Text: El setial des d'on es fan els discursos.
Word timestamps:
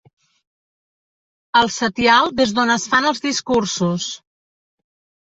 El 1.61 1.69
setial 1.75 2.33
des 2.39 2.53
d'on 2.61 2.75
es 2.77 2.87
fan 2.95 3.09
els 3.11 3.21
discursos. 3.27 4.09